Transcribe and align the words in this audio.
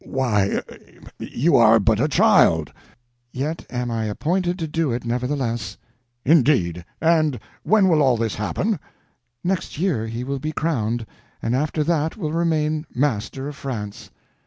Why, 0.03 0.63
you 1.19 1.57
are 1.57 1.79
but 1.79 1.99
a 1.99 2.07
child!" 2.07 2.73
"Yet 3.31 3.67
am 3.69 3.91
I 3.91 4.05
appointed 4.05 4.57
to 4.57 4.67
do 4.67 4.91
it, 4.91 5.05
nevertheless." 5.05 5.77
"Indeed! 6.25 6.83
And 6.99 7.39
when 7.61 7.87
will 7.87 8.01
all 8.01 8.17
this 8.17 8.33
happen?" 8.33 8.79
"Next 9.43 9.77
year 9.77 10.07
he 10.07 10.23
will 10.23 10.39
be 10.39 10.53
crowned, 10.53 11.05
and 11.39 11.55
after 11.55 11.83
that 11.83 12.17
will 12.17 12.33
remain 12.33 12.87
master 12.91 13.47
of 13.47 13.55
France." 13.55 14.09